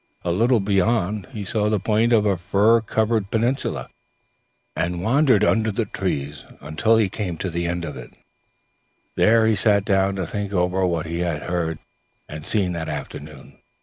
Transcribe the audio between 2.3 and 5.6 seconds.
fir covered peninsula, and wandered on